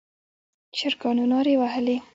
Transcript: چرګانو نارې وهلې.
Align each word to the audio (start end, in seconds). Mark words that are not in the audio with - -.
چرګانو 0.77 1.25
نارې 1.31 1.55
وهلې. 1.59 1.97